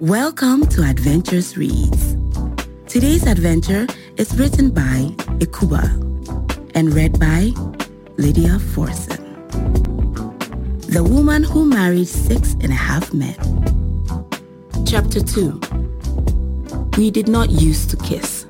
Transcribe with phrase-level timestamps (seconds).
[0.00, 2.16] Welcome to Adventures Reads.
[2.86, 3.84] Today's adventure
[4.16, 5.10] is written by
[5.40, 5.82] Ekuba
[6.76, 7.50] and read by
[8.16, 9.18] Lydia Forson.
[10.82, 13.34] The Woman Who Married Six and a Half Men.
[14.86, 15.60] Chapter 2
[16.96, 18.44] We Did Not Used to Kiss.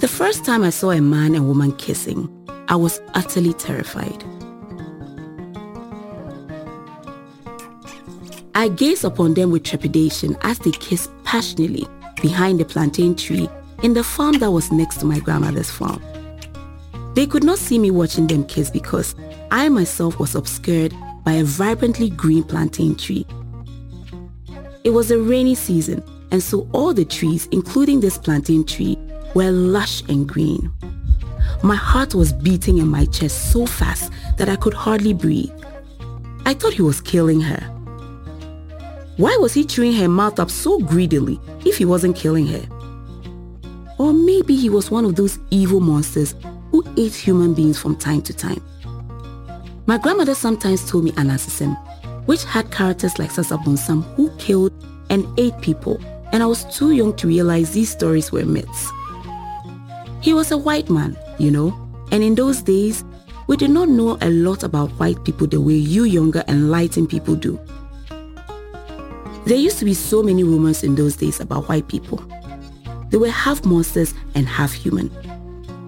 [0.00, 2.28] The first time I saw a man and woman kissing,
[2.68, 4.22] I was utterly terrified.
[8.64, 11.86] I gazed upon them with trepidation as they kissed passionately
[12.22, 13.46] behind the plantain tree
[13.82, 16.02] in the farm that was next to my grandmother's farm.
[17.12, 19.16] They could not see me watching them kiss because
[19.50, 23.26] I myself was obscured by a vibrantly green plantain tree.
[24.82, 28.96] It was a rainy season and so all the trees, including this plantain tree,
[29.34, 30.72] were lush and green.
[31.62, 35.52] My heart was beating in my chest so fast that I could hardly breathe.
[36.46, 37.73] I thought he was killing her.
[39.16, 42.66] Why was he chewing her mouth up so greedily if he wasn't killing her?
[43.98, 46.34] Or maybe he was one of those evil monsters
[46.72, 48.60] who ate human beings from time to time.
[49.86, 51.76] My grandmother sometimes told me Anansesem,
[52.26, 54.72] which had characters like Sasabonsam who killed
[55.10, 56.00] and ate people,
[56.32, 58.90] and I was too young to realize these stories were myths.
[60.22, 61.72] He was a white man, you know,
[62.10, 63.04] and in those days,
[63.46, 67.36] we did not know a lot about white people the way you younger enlightened people
[67.36, 67.60] do.
[69.46, 72.24] There used to be so many rumors in those days about white people.
[73.10, 75.10] They were half monsters and half human.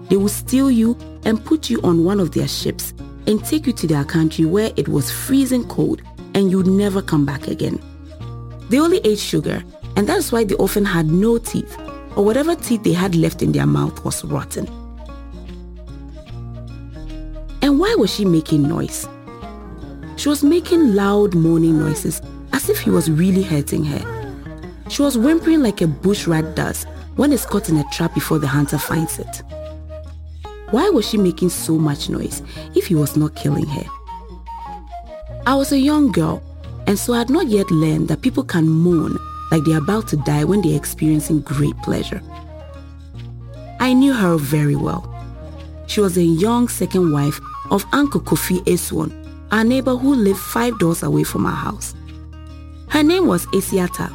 [0.09, 2.93] They would steal you and put you on one of their ships
[3.25, 6.03] and take you to their country where it was freezing cold
[6.35, 7.81] and you'd never come back again.
[8.69, 9.63] They only ate sugar
[9.95, 11.79] and that's why they often had no teeth
[12.15, 14.67] or whatever teeth they had left in their mouth was rotten.
[17.63, 19.07] And why was she making noise?
[20.15, 22.21] She was making loud moaning noises
[22.67, 24.03] as if he was really hurting her.
[24.89, 26.83] She was whimpering like a bush rat does
[27.15, 29.41] when it's caught in a trap before the hunter finds it.
[30.71, 32.43] Why was she making so much noise
[32.75, 33.85] if he was not killing her?
[35.45, 36.43] I was a young girl
[36.87, 39.17] and so I had not yet learned that people can moan
[39.49, 42.21] like they're about to die when they're experiencing great pleasure.
[43.79, 45.07] I knew her very well.
[45.87, 47.39] She was a young second wife
[47.71, 49.13] of Uncle Kofi Eswon,
[49.53, 51.95] our neighbor who lived five doors away from our house.
[52.89, 54.11] Her name was Asiata,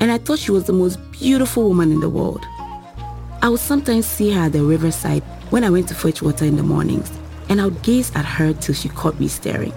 [0.00, 2.44] and I thought she was the most beautiful woman in the world.
[3.40, 6.56] I would sometimes see her at the riverside when I went to fetch water in
[6.56, 7.10] the mornings,
[7.48, 9.72] and I would gaze at her till she caught me staring.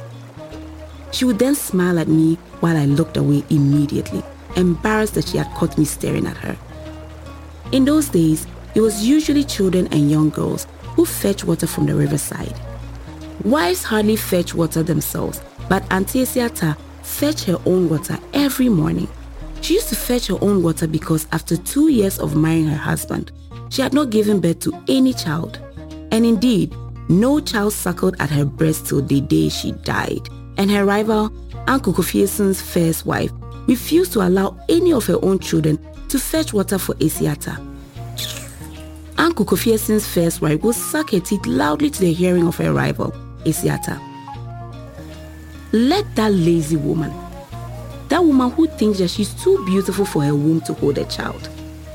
[1.12, 4.22] She would then smile at me while I looked away immediately,
[4.56, 6.58] embarrassed that she had caught me staring at her.
[7.72, 8.46] In those days,
[8.76, 12.54] it was usually children and young girls who fetch water from the riverside.
[13.44, 19.08] Wives hardly fetch water themselves, but Auntie Asiata fetch her own water every morning.
[19.62, 23.32] She used to fetch her own water because after two years of marrying her husband,
[23.70, 25.60] she had not given birth to any child.
[26.12, 26.76] And indeed,
[27.08, 30.28] no child suckled at her breast till the day she died.
[30.58, 31.32] And her rival,
[31.68, 33.32] Uncle Kofieson's first wife,
[33.68, 35.80] refused to allow any of her own children
[36.10, 37.58] to fetch water for Asiata.
[39.18, 43.12] Uncle Kofieson's first wife would suck her teeth loudly to the hearing of her rival,
[43.46, 44.15] Asiata.
[45.76, 47.14] Let that lazy woman,
[48.08, 51.50] that woman who thinks that she's too beautiful for her womb to hold a child,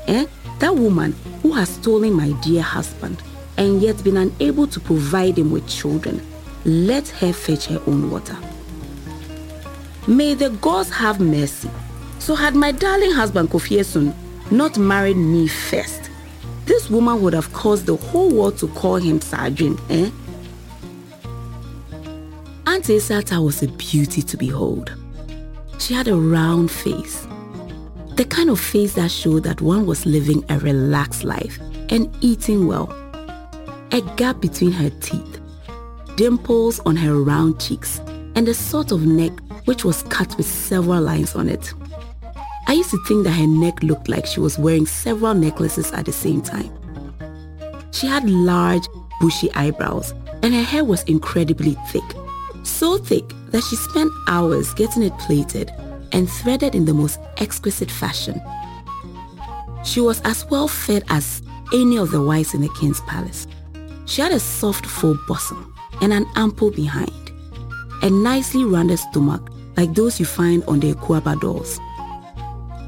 [0.05, 0.27] eh?
[0.59, 3.23] that woman who has stolen my dear husband
[3.57, 6.21] and yet been unable to provide him with children,
[6.63, 8.37] let her fetch her own water.
[10.07, 11.71] May the gods have mercy.
[12.19, 14.13] So had my darling husband Kofiesun
[14.51, 16.11] not married me first,
[16.67, 20.11] this woman would have caused the whole world to call him Sergeant, eh?
[22.71, 24.93] Auntie Sata was a beauty to behold.
[25.77, 27.27] She had a round face,
[28.15, 31.59] the kind of face that showed that one was living a relaxed life
[31.89, 32.89] and eating well.
[33.91, 35.41] A gap between her teeth,
[36.15, 37.99] dimples on her round cheeks,
[38.35, 39.33] and a sort of neck
[39.65, 41.73] which was cut with several lines on it.
[42.67, 46.05] I used to think that her neck looked like she was wearing several necklaces at
[46.05, 46.71] the same time.
[47.91, 48.87] She had large,
[49.19, 52.15] bushy eyebrows, and her hair was incredibly thick
[52.63, 55.71] so thick that she spent hours getting it plaited
[56.11, 58.41] and threaded in the most exquisite fashion.
[59.83, 61.41] She was as well fed as
[61.73, 63.47] any of the wives in the king's palace.
[64.05, 67.31] She had a soft full bosom and an ample behind,
[68.01, 71.79] a nicely rounded stomach like those you find on the Akuaba dolls.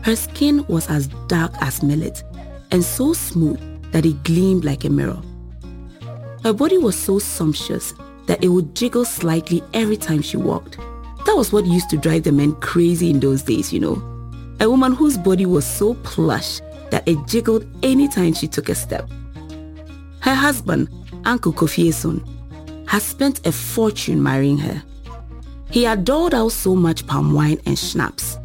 [0.04, 2.24] Her skin was as dark as millet
[2.72, 3.60] and so smooth
[3.92, 5.22] that it gleamed like a mirror.
[6.44, 7.94] Her body was so sumptuous
[8.34, 10.80] that it would jiggle slightly every time she walked.
[11.28, 14.02] That was what used to drive the men crazy in those days, you know.
[14.60, 16.60] A woman whose body was so plush
[16.90, 19.08] that it jiggled anytime she took a step.
[20.22, 20.90] Her husband,
[21.26, 24.82] Uncle Kofi Eson, has spent a fortune marrying her.
[25.70, 28.40] He had doled out so much palm wine and schnapps,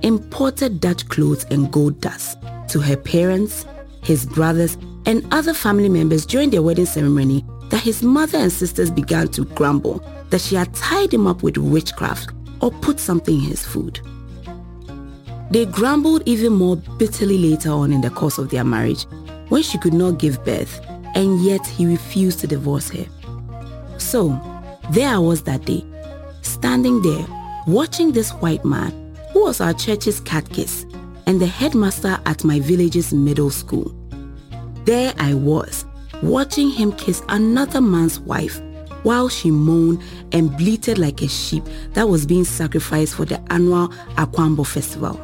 [0.00, 2.38] imported Dutch clothes and gold dust
[2.68, 3.66] to her parents,
[4.02, 7.44] his brothers, and other family members during their wedding ceremony
[7.76, 9.98] that his mother and sisters began to grumble
[10.30, 12.30] that she had tied him up with witchcraft
[12.62, 14.00] or put something in his food.
[15.50, 19.04] They grumbled even more bitterly later on in the course of their marriage
[19.50, 20.80] when she could not give birth
[21.14, 23.04] and yet he refused to divorce her.
[23.98, 24.40] So,
[24.92, 25.84] there I was that day,
[26.40, 27.26] standing there,
[27.66, 30.86] watching this white man who was our church's catechist
[31.26, 33.94] and the headmaster at my village's middle school.
[34.86, 35.84] There I was,
[36.22, 38.60] watching him kiss another man's wife
[39.02, 40.02] while she moaned
[40.32, 45.20] and bleated like a sheep that was being sacrificed for the annual Akwambo festival.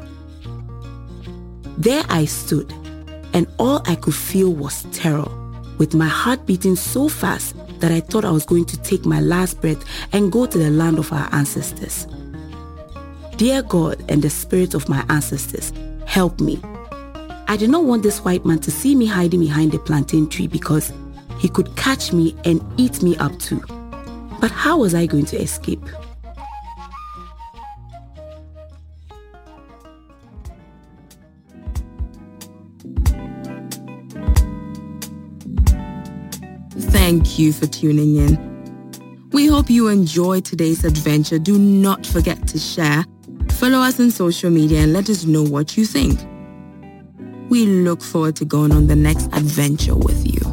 [1.78, 2.72] There I stood,
[3.32, 5.28] and all I could feel was terror,
[5.78, 9.20] with my heart beating so fast that I thought I was going to take my
[9.20, 12.06] last breath and go to the land of our ancestors.
[13.36, 15.72] Dear God and the spirit of my ancestors,
[16.06, 16.60] help me.
[17.48, 20.46] I did not want this white man to see me hiding behind the plantain tree
[20.46, 20.92] because
[21.38, 23.62] he could catch me and eat me up too.
[24.40, 25.84] But how was I going to escape?
[36.90, 39.30] Thank you for tuning in.
[39.32, 41.38] We hope you enjoyed today's adventure.
[41.38, 43.04] Do not forget to share,
[43.50, 46.18] follow us on social media and let us know what you think.
[47.52, 50.51] We look forward to going on the next adventure with you.